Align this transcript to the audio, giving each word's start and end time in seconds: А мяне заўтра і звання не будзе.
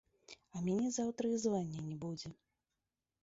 А 0.55 0.61
мяне 0.67 0.87
заўтра 0.95 1.25
і 1.33 1.37
звання 1.43 1.81
не 1.89 1.95
будзе. 2.05 2.31